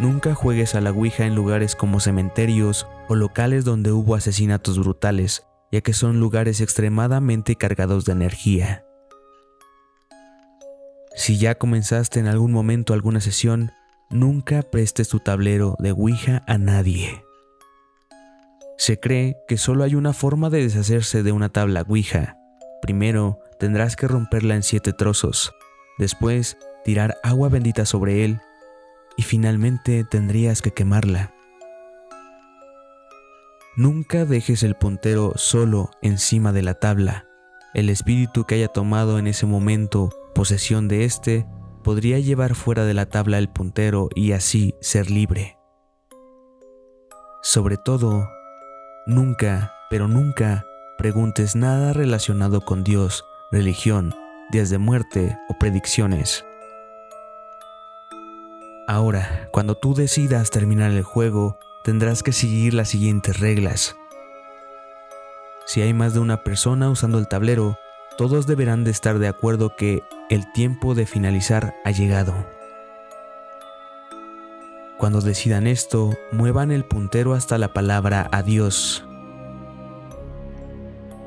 Nunca 0.00 0.34
juegues 0.34 0.74
a 0.74 0.80
la 0.80 0.90
Ouija 0.90 1.26
en 1.26 1.36
lugares 1.36 1.76
como 1.76 2.00
cementerios 2.00 2.88
o 3.08 3.14
locales 3.14 3.64
donde 3.64 3.92
hubo 3.92 4.14
asesinatos 4.14 4.78
brutales, 4.78 5.46
ya 5.70 5.80
que 5.80 5.92
son 5.92 6.20
lugares 6.20 6.60
extremadamente 6.60 7.56
cargados 7.56 8.04
de 8.04 8.12
energía. 8.12 8.84
Si 11.14 11.38
ya 11.38 11.56
comenzaste 11.56 12.18
en 12.20 12.26
algún 12.26 12.52
momento 12.52 12.92
alguna 12.92 13.20
sesión, 13.20 13.70
nunca 14.10 14.62
prestes 14.62 15.08
tu 15.08 15.20
tablero 15.20 15.76
de 15.78 15.92
Ouija 15.92 16.42
a 16.46 16.58
nadie. 16.58 17.24
Se 18.76 18.98
cree 18.98 19.36
que 19.46 19.56
solo 19.56 19.84
hay 19.84 19.94
una 19.94 20.12
forma 20.12 20.50
de 20.50 20.62
deshacerse 20.62 21.22
de 21.22 21.32
una 21.32 21.48
tabla 21.48 21.84
Ouija. 21.86 22.36
Primero, 22.82 23.38
tendrás 23.58 23.96
que 23.96 24.08
romperla 24.08 24.56
en 24.56 24.62
siete 24.62 24.92
trozos, 24.92 25.52
después 25.98 26.58
tirar 26.84 27.16
agua 27.22 27.48
bendita 27.48 27.86
sobre 27.86 28.24
él 28.24 28.40
y 29.16 29.22
finalmente 29.22 30.04
tendrías 30.04 30.60
que 30.60 30.72
quemarla. 30.72 31.32
Nunca 33.76 34.24
dejes 34.24 34.62
el 34.62 34.76
puntero 34.76 35.32
solo 35.34 35.90
encima 36.00 36.52
de 36.52 36.62
la 36.62 36.74
tabla. 36.74 37.26
El 37.74 37.90
espíritu 37.90 38.44
que 38.44 38.54
haya 38.54 38.68
tomado 38.68 39.18
en 39.18 39.26
ese 39.26 39.46
momento 39.46 40.10
posesión 40.32 40.86
de 40.86 41.04
éste 41.04 41.44
podría 41.82 42.20
llevar 42.20 42.54
fuera 42.54 42.84
de 42.84 42.94
la 42.94 43.06
tabla 43.06 43.38
el 43.38 43.48
puntero 43.48 44.10
y 44.14 44.30
así 44.30 44.76
ser 44.80 45.10
libre. 45.10 45.58
Sobre 47.42 47.76
todo, 47.76 48.28
nunca, 49.06 49.72
pero 49.90 50.06
nunca, 50.06 50.64
preguntes 50.96 51.56
nada 51.56 51.92
relacionado 51.92 52.60
con 52.60 52.84
Dios, 52.84 53.24
religión, 53.50 54.14
días 54.52 54.70
de 54.70 54.78
muerte 54.78 55.36
o 55.48 55.58
predicciones. 55.58 56.44
Ahora, 58.86 59.48
cuando 59.50 59.74
tú 59.74 59.94
decidas 59.94 60.50
terminar 60.50 60.92
el 60.92 61.02
juego, 61.02 61.58
tendrás 61.84 62.22
que 62.22 62.32
seguir 62.32 62.74
las 62.74 62.88
siguientes 62.88 63.38
reglas. 63.38 63.94
Si 65.66 65.82
hay 65.82 65.94
más 65.94 66.14
de 66.14 66.20
una 66.20 66.42
persona 66.42 66.90
usando 66.90 67.18
el 67.18 67.28
tablero, 67.28 67.78
todos 68.18 68.46
deberán 68.46 68.84
de 68.84 68.90
estar 68.90 69.18
de 69.18 69.28
acuerdo 69.28 69.76
que 69.76 70.02
el 70.30 70.50
tiempo 70.52 70.94
de 70.94 71.06
finalizar 71.06 71.74
ha 71.84 71.90
llegado. 71.90 72.34
Cuando 74.98 75.20
decidan 75.20 75.66
esto, 75.66 76.16
muevan 76.32 76.70
el 76.70 76.84
puntero 76.84 77.34
hasta 77.34 77.58
la 77.58 77.72
palabra 77.72 78.28
adiós. 78.32 79.06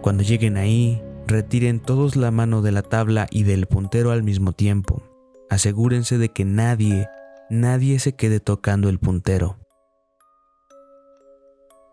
Cuando 0.02 0.24
lleguen 0.24 0.58
ahí, 0.58 1.04
retiren 1.28 1.80
todos 1.80 2.16
la 2.16 2.32
mano 2.32 2.62
de 2.62 2.72
la 2.72 2.82
tabla 2.82 3.28
y 3.30 3.44
del 3.44 3.68
puntero 3.68 4.12
al 4.12 4.24
mismo 4.24 4.54
tiempo. 4.54 5.04
Asegúrense 5.50 6.18
de 6.18 6.30
que 6.30 6.46
nadie 6.46 7.08
nadie 7.50 8.00
se 8.00 8.14
quede 8.14 8.40
tocando 8.40 8.90
el 8.90 9.00
puntero. 9.00 9.58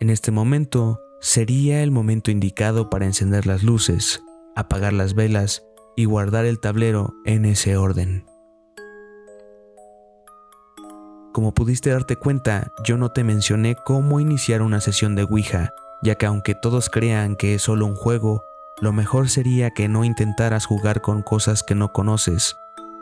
En 0.01 0.11
este 0.11 0.31
momento 0.31 1.01
sería 1.21 1.83
el 1.83 1.91
momento 1.91 2.31
indicado 2.31 2.91
para 2.91 3.07
encender 3.07 3.47
las 3.47 3.63
luces, 3.63 4.23
apagar 4.57 4.93
las 4.93 5.15
velas 5.15 5.65
y 5.97 6.05
guardar 6.05 6.45
el 6.45 6.61
tablero 6.61 7.15
en 7.25 7.45
ese 7.45 7.77
orden. 7.77 8.27
Como 11.33 11.55
pudiste 11.55 11.91
darte 11.91 12.17
cuenta, 12.17 12.73
yo 12.85 12.97
no 12.97 13.11
te 13.11 13.25
mencioné 13.25 13.77
cómo 13.85 14.21
iniciar 14.21 14.63
una 14.63 14.81
sesión 14.81 15.17
de 15.17 15.25
Ouija, 15.25 15.71
ya 16.03 16.15
que 16.17 16.27
aunque 16.27 16.55
todos 16.55 16.91
crean 16.91 17.35
que 17.37 17.55
es 17.55 17.63
solo 17.63 17.87
un 17.87 17.97
juego, 17.97 18.45
lo 18.81 18.93
mejor 18.93 19.29
sería 19.29 19.71
que 19.71 19.89
no 19.89 20.05
intentaras 20.05 20.67
jugar 20.67 21.01
con 21.01 21.23
cosas 21.23 21.63
que 21.63 21.75
no 21.75 21.93
conoces, 21.93 22.57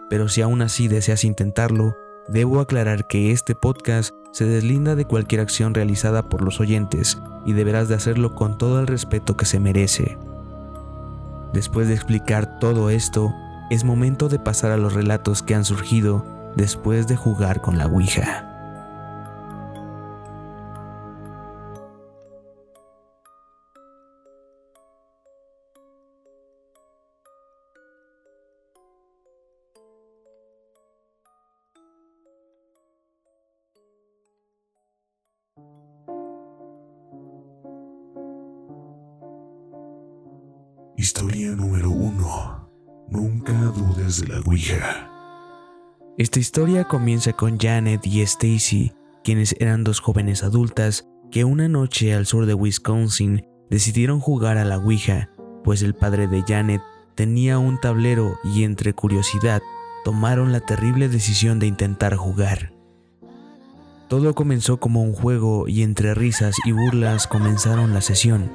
pero 0.09 0.29
si 0.29 0.43
aún 0.43 0.63
así 0.63 0.89
deseas 0.89 1.25
intentarlo, 1.25 1.95
Debo 2.29 2.61
aclarar 2.61 3.07
que 3.07 3.33
este 3.33 3.55
podcast 3.55 4.15
se 4.31 4.45
deslinda 4.45 4.95
de 4.95 5.05
cualquier 5.05 5.41
acción 5.41 5.75
realizada 5.75 6.29
por 6.29 6.43
los 6.43 6.61
oyentes 6.61 7.19
y 7.45 7.53
deberás 7.53 7.89
de 7.89 7.95
hacerlo 7.95 8.35
con 8.35 8.57
todo 8.59 8.81
el 8.81 8.87
respeto 8.87 9.37
que 9.37 9.45
se 9.45 9.61
merece. 9.61 10.17
Después 11.53 11.89
de 11.89 11.95
explicar 11.95 12.59
todo 12.59 12.91
esto, 12.91 13.35
es 13.71 13.85
momento 13.85 14.29
de 14.29 14.39
pasar 14.39 14.71
a 14.71 14.77
los 14.77 14.95
relatos 14.95 15.43
que 15.43 15.55
han 15.55 15.65
surgido 15.65 16.25
después 16.57 17.09
de 17.09 17.17
jugar 17.17 17.61
con 17.61 17.77
la 17.79 17.87
Ouija. 17.87 18.52
Historia 41.03 41.51
número 41.57 41.91
1. 41.91 42.71
Nunca 43.09 43.53
dudes 43.53 44.21
de 44.21 44.29
la 44.29 44.41
Ouija. 44.47 45.11
Esta 46.17 46.39
historia 46.39 46.85
comienza 46.85 47.33
con 47.33 47.59
Janet 47.59 48.07
y 48.07 48.21
Stacy, 48.21 48.93
quienes 49.25 49.57
eran 49.59 49.83
dos 49.83 49.99
jóvenes 49.99 50.45
adultas 50.45 51.09
que 51.33 51.43
una 51.43 51.67
noche 51.67 52.15
al 52.15 52.25
sur 52.25 52.47
de 52.47 52.55
Wisconsin 52.55 53.45
decidieron 53.69 54.21
jugar 54.21 54.59
a 54.59 54.65
la 54.65 54.79
Ouija, 54.79 55.29
pues 55.65 55.83
el 55.83 55.97
padre 55.97 56.29
de 56.29 56.45
Janet 56.47 56.83
tenía 57.17 57.59
un 57.59 57.81
tablero 57.81 58.39
y 58.45 58.63
entre 58.63 58.93
curiosidad 58.93 59.61
tomaron 60.05 60.53
la 60.53 60.61
terrible 60.61 61.09
decisión 61.09 61.59
de 61.59 61.67
intentar 61.67 62.15
jugar. 62.15 62.75
Todo 64.07 64.37
comenzó 64.37 64.77
como 64.77 65.03
un 65.03 65.15
juego 65.15 65.67
y 65.67 65.83
entre 65.83 66.15
risas 66.15 66.55
y 66.65 66.71
burlas 66.71 67.27
comenzaron 67.27 67.93
la 67.93 68.03
sesión. 68.03 68.53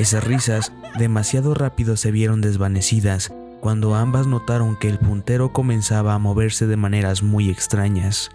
Esas 0.00 0.24
risas 0.24 0.72
demasiado 0.98 1.54
rápido 1.54 1.96
se 1.96 2.10
vieron 2.10 2.40
desvanecidas 2.40 3.32
cuando 3.60 3.94
ambas 3.94 4.26
notaron 4.26 4.76
que 4.76 4.88
el 4.88 4.98
puntero 4.98 5.52
comenzaba 5.52 6.14
a 6.14 6.18
moverse 6.18 6.66
de 6.66 6.76
maneras 6.76 7.22
muy 7.22 7.50
extrañas. 7.50 8.30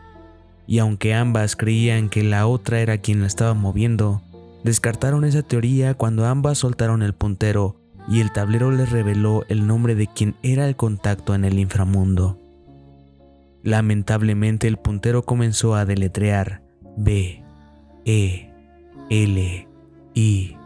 Y 0.67 0.79
aunque 0.79 1.13
ambas 1.13 1.55
creían 1.55 2.09
que 2.09 2.23
la 2.23 2.47
otra 2.47 2.79
era 2.79 2.99
quien 2.99 3.21
la 3.21 3.27
estaba 3.27 3.53
moviendo, 3.53 4.21
descartaron 4.63 5.25
esa 5.25 5.43
teoría 5.43 5.93
cuando 5.93 6.25
ambas 6.25 6.59
soltaron 6.59 7.03
el 7.03 7.13
puntero 7.13 7.75
y 8.07 8.19
el 8.21 8.31
tablero 8.31 8.71
les 8.71 8.91
reveló 8.91 9.43
el 9.49 9.65
nombre 9.65 9.95
de 9.95 10.07
quien 10.07 10.35
era 10.43 10.67
el 10.67 10.75
contacto 10.75 11.33
en 11.35 11.45
el 11.45 11.59
inframundo. 11.59 12.39
Lamentablemente 13.63 14.67
el 14.67 14.77
puntero 14.77 15.23
comenzó 15.23 15.75
a 15.75 15.85
deletrear 15.85 16.61
B, 16.97 17.43
E, 18.05 18.51
L, 19.09 19.67
I, 20.13 20.57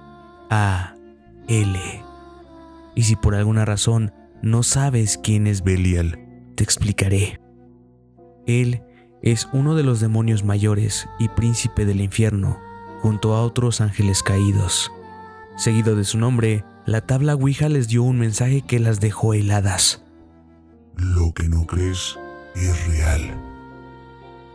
A, 0.50 0.96
L. 1.50 1.80
Y 2.96 3.04
si 3.04 3.16
por 3.16 3.36
alguna 3.36 3.66
razón 3.66 4.14
no 4.42 4.64
sabes 4.64 5.20
quién 5.22 5.48
es 5.48 5.64
Belial, 5.64 6.20
te 6.56 6.64
explicaré. 6.64 7.42
Él 8.46 8.84
es 9.22 9.50
uno 9.52 9.76
de 9.76 9.84
los 9.84 10.00
demonios 10.00 10.44
mayores 10.44 11.08
y 11.20 11.28
príncipe 11.28 11.86
del 11.86 12.02
infierno, 12.02 12.60
junto 13.02 13.36
a 13.36 13.42
otros 13.42 13.82
ángeles 13.82 14.24
caídos. 14.24 14.92
Seguido 15.58 15.96
de 15.96 16.06
su 16.06 16.18
nombre, 16.18 16.64
la 16.86 17.02
tabla 17.02 17.36
Ouija 17.36 17.68
les 17.68 17.88
dio 17.88 18.04
un 18.04 18.20
mensaje 18.20 18.62
que 18.62 18.80
las 18.80 19.00
dejó 19.00 19.34
heladas. 19.34 20.04
Lo 20.96 21.34
que 21.34 21.50
no 21.50 21.66
crees 21.66 22.18
es 22.56 22.88
real. 22.88 23.36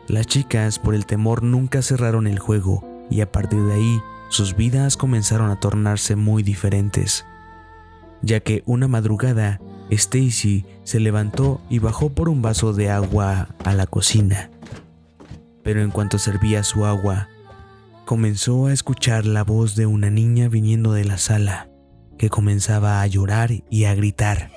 Las 0.06 0.26
chicas, 0.26 0.78
por 0.78 0.94
el 0.94 1.06
temor, 1.06 1.42
nunca 1.42 1.82
cerraron 1.82 2.26
el 2.26 2.38
juego 2.38 3.06
y 3.10 3.20
a 3.20 3.30
partir 3.30 3.62
de 3.62 3.74
ahí 3.74 4.00
sus 4.34 4.56
vidas 4.56 4.96
comenzaron 4.96 5.50
a 5.50 5.60
tornarse 5.60 6.16
muy 6.16 6.42
diferentes, 6.42 7.24
ya 8.20 8.40
que 8.40 8.62
una 8.66 8.88
madrugada 8.88 9.60
Stacy 9.90 10.64
se 10.82 10.98
levantó 10.98 11.60
y 11.70 11.78
bajó 11.78 12.10
por 12.10 12.28
un 12.28 12.42
vaso 12.42 12.72
de 12.72 12.90
agua 12.90 13.48
a 13.64 13.74
la 13.74 13.86
cocina. 13.86 14.50
Pero 15.62 15.82
en 15.82 15.90
cuanto 15.90 16.18
servía 16.18 16.64
su 16.64 16.84
agua, 16.84 17.28
comenzó 18.04 18.66
a 18.66 18.72
escuchar 18.72 19.24
la 19.24 19.44
voz 19.44 19.76
de 19.76 19.86
una 19.86 20.10
niña 20.10 20.48
viniendo 20.48 20.92
de 20.92 21.04
la 21.04 21.18
sala. 21.18 21.68
que 22.18 22.30
comenzaba 22.30 23.02
a 23.02 23.06
llorar 23.08 23.50
y 23.70 23.84
a 23.84 23.94
gritar. 23.96 24.52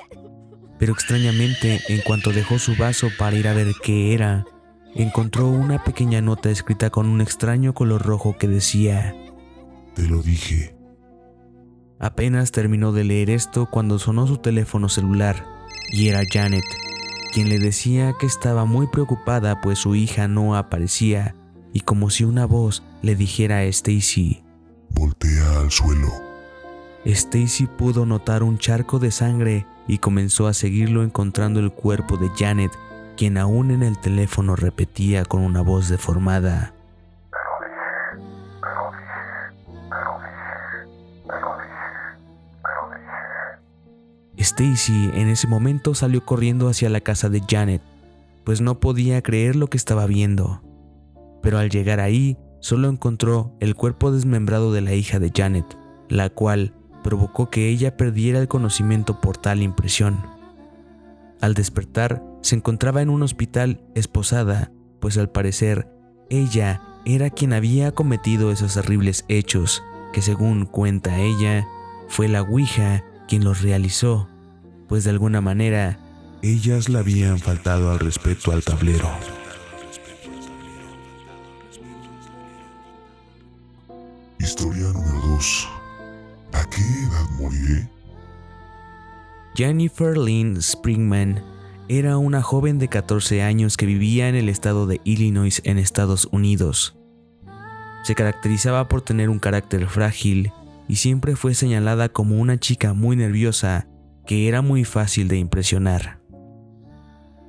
Pero 0.77 0.93
extrañamente, 0.93 1.81
en 1.89 2.01
cuanto 2.01 2.31
dejó 2.31 2.59
su 2.59 2.75
vaso 2.75 3.09
para 3.17 3.35
ir 3.35 3.47
a 3.47 3.53
ver 3.53 3.73
qué 3.81 4.13
era, 4.13 4.45
encontró 4.93 5.47
una 5.47 5.83
pequeña 5.83 6.21
nota 6.21 6.51
escrita 6.51 6.91
con 6.91 7.07
un 7.07 7.19
extraño 7.19 7.73
color 7.73 8.03
rojo 8.03 8.37
que 8.37 8.47
decía, 8.47 9.15
Te 9.97 10.03
lo 10.03 10.21
dije. 10.21 10.75
Apenas 11.97 12.51
terminó 12.51 12.91
de 12.91 13.03
leer 13.03 13.31
esto 13.31 13.65
cuando 13.65 13.97
sonó 13.97 14.27
su 14.27 14.37
teléfono 14.37 14.89
celular 14.89 15.43
y 15.91 16.09
era 16.09 16.21
Janet, 16.31 16.63
quien 17.33 17.49
le 17.49 17.57
decía 17.57 18.13
que 18.19 18.27
estaba 18.27 18.65
muy 18.65 18.85
preocupada 18.85 19.59
pues 19.59 19.79
su 19.79 19.95
hija 19.95 20.27
no 20.27 20.55
aparecía 20.55 21.35
y 21.73 21.79
como 21.79 22.11
si 22.11 22.25
una 22.25 22.45
voz 22.45 22.83
le 23.01 23.15
dijera 23.15 23.57
a 23.57 23.63
Stacy, 23.63 24.43
Voltea 24.91 25.61
al 25.61 25.71
suelo. 25.71 26.09
Stacy 27.03 27.65
pudo 27.65 28.05
notar 28.05 28.43
un 28.43 28.59
charco 28.59 28.99
de 28.99 29.09
sangre 29.09 29.65
y 29.87 29.97
comenzó 29.97 30.45
a 30.45 30.53
seguirlo 30.53 31.01
encontrando 31.01 31.59
el 31.59 31.71
cuerpo 31.71 32.17
de 32.17 32.29
Janet, 32.37 32.71
quien 33.15 33.39
aún 33.39 33.71
en 33.71 33.81
el 33.81 33.97
teléfono 33.97 34.55
repetía 34.55 35.25
con 35.25 35.41
una 35.41 35.61
voz 35.61 35.89
deformada. 35.89 36.76
Stacy 44.47 45.11
en 45.13 45.27
ese 45.27 45.45
momento 45.45 45.93
salió 45.93 46.23
corriendo 46.23 46.69
hacia 46.69 46.89
la 46.89 47.01
casa 47.01 47.27
de 47.27 47.41
Janet, 47.45 47.81
pues 48.45 48.61
no 48.61 48.79
podía 48.79 49.21
creer 49.21 49.57
lo 49.57 49.67
que 49.67 49.75
estaba 49.75 50.05
viendo. 50.05 50.61
Pero 51.41 51.59
al 51.59 51.69
llegar 51.69 51.99
ahí, 51.99 52.37
solo 52.61 52.87
encontró 52.87 53.53
el 53.59 53.75
cuerpo 53.75 54.09
desmembrado 54.09 54.71
de 54.71 54.79
la 54.79 54.93
hija 54.93 55.19
de 55.19 55.33
Janet, 55.35 55.65
la 56.07 56.29
cual 56.29 56.73
provocó 57.03 57.49
que 57.49 57.67
ella 57.67 57.97
perdiera 57.97 58.39
el 58.39 58.47
conocimiento 58.47 59.19
por 59.19 59.37
tal 59.37 59.61
impresión. 59.61 60.17
Al 61.41 61.53
despertar, 61.53 62.23
se 62.41 62.55
encontraba 62.55 63.01
en 63.01 63.09
un 63.09 63.23
hospital 63.23 63.81
esposada, 63.95 64.71
pues 65.01 65.17
al 65.17 65.29
parecer 65.29 65.89
ella 66.29 66.81
era 67.05 67.29
quien 67.29 67.51
había 67.51 67.91
cometido 67.91 68.51
esos 68.51 68.77
horribles 68.77 69.25
hechos, 69.27 69.83
que 70.13 70.21
según 70.21 70.65
cuenta 70.65 71.19
ella, 71.19 71.67
fue 72.07 72.29
la 72.29 72.43
Ouija 72.43 73.03
quien 73.27 73.43
los 73.43 73.61
realizó, 73.61 74.29
pues 74.87 75.03
de 75.03 75.11
alguna 75.11 75.41
manera 75.41 75.99
Ellas 76.41 76.89
le 76.89 76.99
habían 76.99 77.39
faltado 77.39 77.91
al 77.91 77.99
respeto 77.99 78.51
al 78.51 78.63
tablero. 78.63 79.09
Historia 84.39 84.87
número 84.93 85.27
2. 85.27 85.67
¿A 86.53 86.63
qué 86.69 86.81
edad 86.81 87.29
moriré? 87.39 87.89
Jennifer 89.55 90.17
Lynn 90.17 90.61
Springman 90.61 91.43
era 91.89 92.17
una 92.17 92.41
joven 92.41 92.79
de 92.79 92.87
14 92.87 93.41
años 93.41 93.77
que 93.77 93.85
vivía 93.85 94.29
en 94.29 94.35
el 94.35 94.49
estado 94.49 94.87
de 94.87 95.01
Illinois 95.03 95.61
en 95.65 95.77
Estados 95.77 96.27
Unidos. 96.31 96.97
Se 98.03 98.13
caracterizaba 98.13 98.87
por 98.87 99.01
tener 99.01 99.29
un 99.29 99.39
carácter 99.39 99.87
frágil 99.87 100.51
y 100.87 100.97
siempre 100.97 101.35
fue 101.35 101.53
señalada 101.53 102.09
como 102.09 102.37
una 102.37 102.57
chica 102.57 102.93
muy 102.93 103.15
nerviosa 103.15 103.87
que 104.27 104.47
era 104.47 104.61
muy 104.61 104.83
fácil 104.83 105.27
de 105.27 105.37
impresionar. 105.37 106.19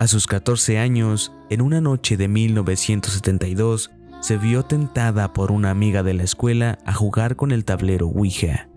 A 0.01 0.07
sus 0.07 0.27
14 0.27 0.79
años, 0.79 1.33
en 1.51 1.61
una 1.61 1.81
noche 1.81 2.17
de 2.17 2.29
1972, 2.29 3.91
se 4.21 4.39
vio 4.39 4.65
tentada 4.65 5.33
por 5.33 5.53
una 5.53 5.71
amiga 5.71 6.03
de 6.03 6.15
la 6.15 6.23
escuela 6.23 6.79
a 6.87 6.93
jugar 6.93 7.37
con 7.37 7.51
el 7.51 7.65
tablero 7.65 8.07
Ouija. 8.07 8.69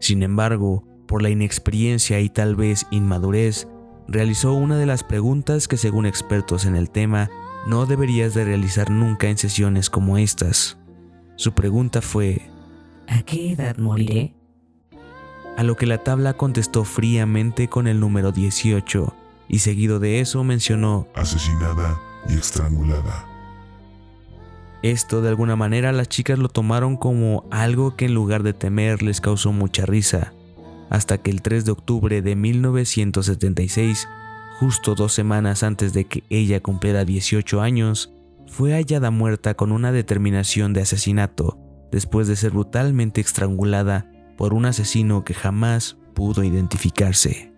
Sin 0.00 0.22
embargo, 0.22 0.86
por 1.06 1.20
la 1.20 1.30
inexperiencia 1.30 2.20
y 2.20 2.28
tal 2.28 2.56
vez 2.56 2.86
inmadurez, 2.90 3.68
realizó 4.08 4.54
una 4.54 4.76
de 4.76 4.86
las 4.86 5.04
preguntas 5.04 5.68
que 5.68 5.76
según 5.76 6.06
expertos 6.06 6.64
en 6.64 6.76
el 6.76 6.90
tema 6.90 7.28
no 7.66 7.86
deberías 7.86 8.34
de 8.34 8.44
realizar 8.44 8.90
nunca 8.90 9.28
en 9.28 9.38
sesiones 9.38 9.90
como 9.90 10.16
estas. 10.16 10.78
Su 11.36 11.52
pregunta 11.52 12.02
fue, 12.02 12.42
¿A 13.08 13.22
qué 13.22 13.52
edad 13.52 13.76
moriré? 13.78 14.34
A 15.56 15.62
lo 15.62 15.76
que 15.76 15.86
la 15.86 15.98
tabla 15.98 16.34
contestó 16.34 16.84
fríamente 16.84 17.68
con 17.68 17.86
el 17.86 18.00
número 18.00 18.32
18 18.32 19.14
y 19.48 19.58
seguido 19.58 19.98
de 19.98 20.20
eso 20.20 20.44
mencionó 20.44 21.08
Asesinada 21.14 22.00
y 22.28 22.34
estrangulada. 22.34 23.26
Esto 24.82 25.22
de 25.22 25.28
alguna 25.28 25.54
manera 25.54 25.92
las 25.92 26.08
chicas 26.08 26.38
lo 26.38 26.48
tomaron 26.48 26.96
como 26.96 27.44
algo 27.50 27.96
que 27.96 28.06
en 28.06 28.14
lugar 28.14 28.42
de 28.42 28.52
temer 28.52 29.02
les 29.02 29.20
causó 29.20 29.52
mucha 29.52 29.86
risa, 29.86 30.32
hasta 30.90 31.18
que 31.18 31.30
el 31.30 31.40
3 31.40 31.64
de 31.64 31.72
octubre 31.72 32.22
de 32.22 32.34
1976, 32.34 34.08
justo 34.58 34.94
dos 34.94 35.12
semanas 35.12 35.62
antes 35.62 35.92
de 35.92 36.06
que 36.06 36.24
ella 36.30 36.60
cumpliera 36.60 37.04
18 37.04 37.60
años, 37.60 38.12
fue 38.48 38.72
hallada 38.72 39.10
muerta 39.10 39.54
con 39.54 39.70
una 39.70 39.92
determinación 39.92 40.72
de 40.72 40.82
asesinato, 40.82 41.58
después 41.92 42.26
de 42.26 42.36
ser 42.36 42.50
brutalmente 42.50 43.20
estrangulada 43.20 44.11
por 44.42 44.54
un 44.54 44.64
asesino 44.64 45.22
que 45.22 45.34
jamás 45.34 45.96
pudo 46.14 46.42
identificarse. 46.42 47.52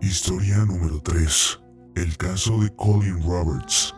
Historia 0.00 0.64
número 0.64 1.02
3. 1.02 1.60
El 1.96 2.16
caso 2.16 2.62
de 2.62 2.74
Colin 2.76 3.22
Roberts. 3.22 3.94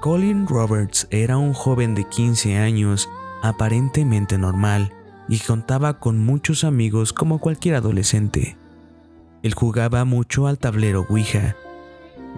Colin 0.00 0.46
Roberts 0.46 1.08
era 1.10 1.38
un 1.38 1.54
joven 1.54 1.96
de 1.96 2.04
15 2.04 2.58
años, 2.58 3.10
aparentemente 3.42 4.38
normal, 4.38 4.92
y 5.28 5.40
contaba 5.40 5.98
con 5.98 6.24
muchos 6.24 6.62
amigos 6.62 7.12
como 7.12 7.40
cualquier 7.40 7.74
adolescente. 7.74 8.56
Él 9.42 9.54
jugaba 9.54 10.04
mucho 10.04 10.46
al 10.46 10.60
tablero 10.60 11.04
Ouija, 11.08 11.56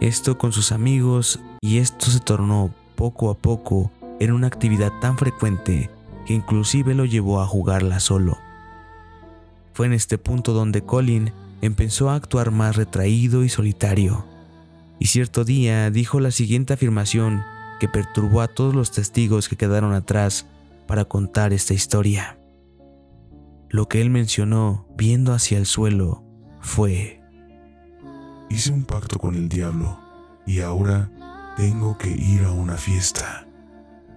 esto 0.01 0.39
con 0.39 0.53
sus 0.53 0.73
amigos, 0.73 1.39
y 1.61 1.81
esto 1.81 2.07
se 2.07 2.21
tornó 2.21 2.75
poco 2.97 3.29
a 3.29 3.35
poco 3.35 3.91
en 4.21 4.33
una 4.33 4.47
actividad 4.47 4.93
tan 5.01 5.19
frecuente 5.19 5.91
que 6.27 6.35
inclusive 6.35 6.95
lo 6.95 7.05
llevó 7.05 7.41
a 7.41 7.47
jugarla 7.47 8.01
solo. 8.01 8.39
Fue 9.73 9.87
en 9.87 9.93
este 9.93 10.19
punto 10.19 10.53
donde 10.53 10.83
Colin 10.83 11.33
empezó 11.61 12.11
a 12.11 12.15
actuar 12.15 12.51
más 12.51 12.77
retraído 12.77 13.45
y 13.45 13.49
solitario. 13.49 14.25
Y 14.99 15.07
cierto 15.07 15.45
día 15.45 15.91
dijo 15.91 16.21
la 16.21 16.31
siguiente 16.31 16.73
afirmación 16.73 17.43
que 17.81 17.89
perturbó 17.89 18.41
a 18.41 18.49
todos 18.49 18.75
los 18.75 18.93
testigos 18.93 19.49
que 19.49 19.57
quedaron 19.57 19.93
atrás 19.93 20.47
para 20.87 21.05
contar 21.05 21.53
esta 21.53 21.75
historia. 21.75 22.39
Lo 23.69 23.89
que 23.89 24.01
él 24.01 24.11
mencionó, 24.11 24.87
viendo 24.97 25.33
hacia 25.33 25.59
el 25.59 25.67
suelo, 25.67 26.23
fue, 26.61 27.21
Hice 28.51 28.73
un 28.73 28.85
pacto 28.85 29.19
con 29.19 29.35
el 29.35 29.49
diablo 29.49 29.99
y 30.47 30.61
ahora 30.61 31.11
tengo 31.57 31.99
que 31.99 32.11
ir 32.11 32.45
a 32.45 32.53
una 32.53 32.77
fiesta. 32.77 33.44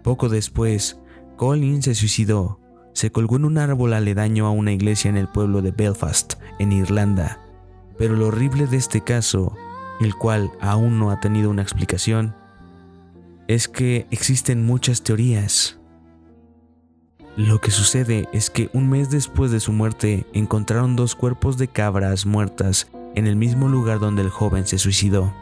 Poco 0.07 0.29
después, 0.29 0.97
Colin 1.35 1.83
se 1.83 1.93
suicidó. 1.93 2.61
Se 2.93 3.11
colgó 3.11 3.35
en 3.35 3.43
un 3.43 3.57
árbol 3.57 3.91
aledaño 3.91 4.45
a 4.45 4.51
una 4.51 4.71
iglesia 4.71 5.09
en 5.09 5.17
el 5.17 5.27
pueblo 5.27 5.61
de 5.61 5.71
Belfast, 5.71 6.35
en 6.59 6.71
Irlanda. 6.71 7.41
Pero 7.97 8.15
lo 8.15 8.27
horrible 8.27 8.67
de 8.67 8.77
este 8.77 9.01
caso, 9.01 9.53
el 9.99 10.15
cual 10.15 10.49
aún 10.61 10.97
no 10.97 11.11
ha 11.11 11.19
tenido 11.19 11.49
una 11.49 11.61
explicación, 11.61 12.33
es 13.49 13.67
que 13.67 14.07
existen 14.09 14.65
muchas 14.65 15.01
teorías. 15.03 15.77
Lo 17.35 17.59
que 17.59 17.71
sucede 17.71 18.29
es 18.31 18.49
que 18.49 18.69
un 18.71 18.89
mes 18.89 19.09
después 19.09 19.51
de 19.51 19.59
su 19.59 19.73
muerte 19.73 20.25
encontraron 20.31 20.95
dos 20.95 21.15
cuerpos 21.15 21.57
de 21.57 21.67
cabras 21.67 22.25
muertas 22.25 22.87
en 23.15 23.27
el 23.27 23.35
mismo 23.35 23.67
lugar 23.67 23.99
donde 23.99 24.21
el 24.21 24.29
joven 24.29 24.67
se 24.67 24.77
suicidó. 24.77 25.33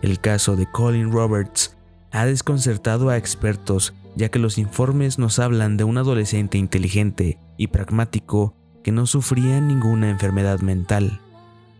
El 0.00 0.20
caso 0.20 0.56
de 0.56 0.64
Colin 0.64 1.12
Roberts 1.12 1.75
ha 2.12 2.26
desconcertado 2.26 3.10
a 3.10 3.16
expertos 3.16 3.94
ya 4.16 4.30
que 4.30 4.38
los 4.38 4.58
informes 4.58 5.18
nos 5.18 5.38
hablan 5.38 5.76
de 5.76 5.84
un 5.84 5.98
adolescente 5.98 6.58
inteligente 6.58 7.38
y 7.58 7.68
pragmático 7.68 8.54
que 8.82 8.90
no 8.90 9.06
sufría 9.06 9.60
ninguna 9.60 10.10
enfermedad 10.10 10.60
mental. 10.60 11.20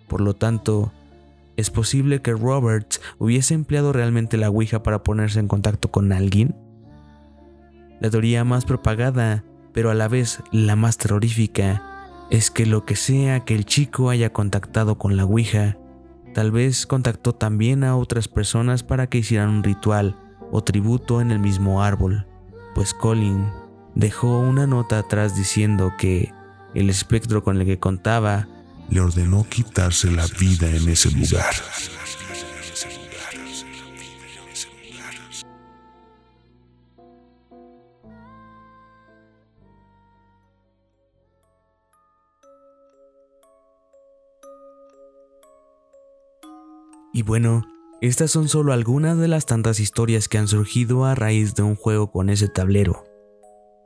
Por 0.07 0.21
lo 0.21 0.35
tanto, 0.35 0.93
¿es 1.57 1.71
posible 1.71 2.21
que 2.21 2.33
Roberts 2.33 3.01
hubiese 3.19 3.55
empleado 3.55 3.93
realmente 3.93 4.37
la 4.37 4.51
Ouija 4.51 4.83
para 4.83 5.03
ponerse 5.03 5.41
en 5.41 5.49
contacto 5.49 5.91
con 5.91 6.13
alguien? 6.13 6.55
La 8.01 8.11
teoría 8.11 8.45
más 8.45 8.67
propagada, 8.67 9.43
pero 9.73 9.91
a 9.91 9.95
la 9.95 10.07
vez 10.07 10.43
la 10.53 10.77
más 10.77 10.99
terrorífica, 10.99 11.83
es 12.31 12.51
que 12.51 12.67
lo 12.67 12.85
que 12.85 12.97
sea 12.97 13.45
que 13.45 13.55
el 13.55 13.65
chico 13.65 14.11
haya 14.11 14.33
contactado 14.33 14.99
con 14.99 15.17
la 15.17 15.25
Ouija, 15.25 15.79
tal 16.37 16.51
vez 16.51 16.85
contactó 16.85 17.35
también 17.35 17.83
a 17.83 17.97
otras 17.97 18.29
personas 18.29 18.83
para 18.83 19.07
que 19.07 19.17
hicieran 19.17 19.49
un 19.49 19.65
ritual 19.65 20.17
o 20.53 20.63
tributo 20.63 21.23
en 21.23 21.31
el 21.31 21.39
mismo 21.39 21.83
árbol, 21.83 22.27
pues 22.75 22.93
Colin 22.93 23.49
dejó 23.95 24.41
una 24.41 24.67
nota 24.67 24.99
atrás 24.99 25.35
diciendo 25.35 25.95
que 25.99 26.35
el 26.75 26.91
espectro 26.91 27.43
con 27.43 27.59
el 27.59 27.65
que 27.67 27.79
contaba 27.79 28.49
Le 28.91 29.01
ordenó 29.01 29.47
quitarse 29.49 30.11
la 30.11 30.27
vida 30.39 30.69
en 30.69 30.87
ese 30.91 31.11
lugar. 31.11 31.55
Y 47.17 47.23
bueno, 47.23 47.65
estas 48.03 48.31
son 48.31 48.47
solo 48.47 48.75
algunas 48.75 49.17
de 49.17 49.27
las 49.27 49.47
tantas 49.47 49.81
historias 49.81 50.29
que 50.29 50.37
han 50.37 50.49
surgido 50.49 51.07
a 51.07 51.15
raíz 51.15 51.55
de 51.55 51.63
un 51.63 51.75
juego 51.75 52.11
con 52.13 52.29
ese 52.29 52.47
tablero, 52.47 53.07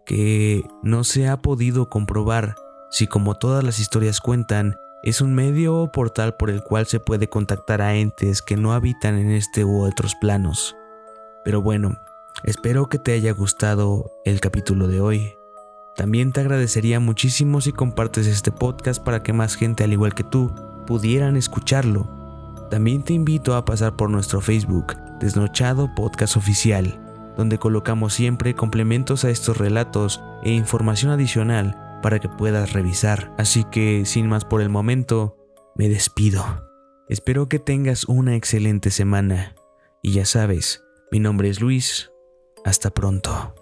que 0.04 0.64
no 0.82 1.04
se 1.04 1.28
ha 1.28 1.40
podido 1.40 1.88
comprobar 1.88 2.56
si 2.90 3.06
como 3.06 3.36
todas 3.36 3.62
las 3.62 3.78
historias 3.78 4.20
cuentan, 4.20 4.74
es 5.04 5.20
un 5.20 5.32
medio 5.32 5.76
o 5.76 5.92
portal 5.92 6.34
por 6.38 6.50
el 6.50 6.64
cual 6.64 6.86
se 6.86 6.98
puede 6.98 7.28
contactar 7.28 7.82
a 7.82 7.94
entes 7.94 8.42
que 8.42 8.56
no 8.56 8.72
habitan 8.72 9.16
en 9.16 9.30
este 9.30 9.64
u 9.64 9.84
otros 9.84 10.16
planos. 10.20 10.74
Pero 11.44 11.62
bueno, 11.62 11.98
espero 12.42 12.88
que 12.88 12.98
te 12.98 13.12
haya 13.12 13.30
gustado 13.30 14.10
el 14.24 14.40
capítulo 14.40 14.88
de 14.88 15.00
hoy. 15.00 15.34
También 15.94 16.32
te 16.32 16.40
agradecería 16.40 16.98
muchísimo 16.98 17.60
si 17.60 17.70
compartes 17.70 18.26
este 18.26 18.50
podcast 18.50 19.00
para 19.00 19.22
que 19.22 19.32
más 19.32 19.54
gente 19.54 19.84
al 19.84 19.92
igual 19.92 20.16
que 20.16 20.24
tú 20.24 20.52
pudieran 20.84 21.36
escucharlo 21.36 22.19
también 22.70 23.02
te 23.02 23.12
invito 23.12 23.54
a 23.54 23.64
pasar 23.64 23.96
por 23.96 24.08
nuestro 24.10 24.40
Facebook, 24.40 24.96
Desnochado 25.18 25.94
Podcast 25.94 26.36
Oficial, 26.36 26.98
donde 27.36 27.58
colocamos 27.58 28.14
siempre 28.14 28.54
complementos 28.54 29.24
a 29.24 29.30
estos 29.30 29.58
relatos 29.58 30.22
e 30.42 30.52
información 30.52 31.10
adicional 31.10 31.98
para 32.02 32.18
que 32.18 32.28
puedas 32.28 32.72
revisar. 32.72 33.34
Así 33.38 33.64
que, 33.64 34.04
sin 34.06 34.28
más 34.28 34.44
por 34.44 34.62
el 34.62 34.68
momento, 34.68 35.36
me 35.74 35.88
despido. 35.88 36.44
Espero 37.08 37.48
que 37.48 37.58
tengas 37.58 38.04
una 38.04 38.36
excelente 38.36 38.90
semana. 38.90 39.54
Y 40.02 40.12
ya 40.12 40.24
sabes, 40.24 40.82
mi 41.10 41.18
nombre 41.18 41.48
es 41.48 41.60
Luis. 41.60 42.10
Hasta 42.64 42.90
pronto. 42.90 43.54